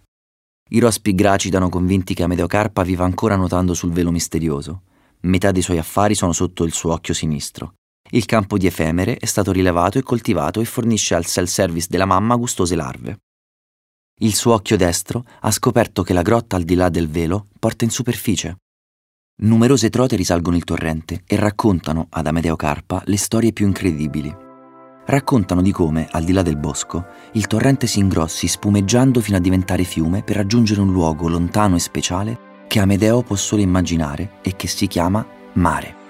I 0.69 0.79
rospi 0.79 1.15
gracitano 1.15 1.69
convinti 1.69 2.13
che 2.13 2.21
Amedeo 2.21 2.45
Carpa 2.45 2.83
viva 2.83 3.03
ancora 3.03 3.35
nuotando 3.35 3.73
sul 3.73 3.91
velo 3.91 4.11
misterioso. 4.11 4.83
Metà 5.21 5.49
dei 5.51 5.63
suoi 5.63 5.79
affari 5.79 6.13
sono 6.13 6.33
sotto 6.33 6.65
il 6.65 6.71
suo 6.71 6.93
occhio 6.93 7.15
sinistro. 7.15 7.73
Il 8.13 8.25
campo 8.25 8.59
di 8.59 8.67
efemere 8.67 9.17
è 9.17 9.25
stato 9.25 9.51
rilevato 9.51 9.97
e 9.97 10.03
coltivato 10.03 10.61
e 10.61 10.65
fornisce 10.65 11.15
al 11.15 11.25
self-service 11.25 11.87
della 11.89 12.05
mamma 12.05 12.35
gustose 12.35 12.75
larve. 12.75 13.21
Il 14.19 14.35
suo 14.35 14.53
occhio 14.53 14.77
destro 14.77 15.25
ha 15.39 15.49
scoperto 15.49 16.03
che 16.03 16.13
la 16.13 16.21
grotta 16.21 16.55
al 16.55 16.63
di 16.63 16.75
là 16.75 16.89
del 16.89 17.09
velo 17.09 17.47
porta 17.57 17.85
in 17.85 17.89
superficie. 17.89 18.57
Numerose 19.41 19.89
trote 19.89 20.15
risalgono 20.15 20.55
il 20.55 20.63
torrente 20.63 21.23
e 21.25 21.37
raccontano 21.37 22.05
ad 22.11 22.27
Amedeo 22.27 22.55
Carpa 22.55 23.01
le 23.05 23.17
storie 23.17 23.51
più 23.51 23.65
incredibili. 23.65 24.33
Raccontano 25.05 25.63
di 25.63 25.71
come, 25.71 26.07
al 26.11 26.23
di 26.23 26.33
là 26.33 26.43
del 26.43 26.57
bosco, 26.57 27.03
il 27.31 27.47
torrente 27.47 27.87
si 27.87 27.97
ingrossi 27.97 28.47
spumeggiando 28.47 29.21
fino 29.21 29.37
a 29.37 29.41
diventare 29.41 29.83
fiume 29.83 30.21
per 30.21 30.35
raggiungere 30.35 30.81
un 30.81 30.91
luogo 30.91 31.27
lontano 31.27 31.75
e 31.75 31.79
speciale 31.79 32.37
che 32.67 32.79
Amedeo 32.79 33.23
può 33.23 33.35
solo 33.35 33.63
immaginare 33.63 34.33
e 34.43 34.55
che 34.55 34.67
si 34.67 34.85
chiama 34.85 35.25
mare. 35.53 36.01